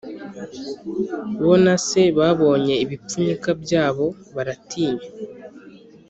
bo 1.43 1.53
na 1.65 1.75
se 1.87 2.01
babonye 2.17 2.73
ibipfunyika 2.83 3.49
byabo 3.61 4.05
baratinya 4.35 5.07